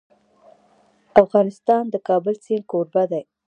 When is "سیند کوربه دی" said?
2.45-3.23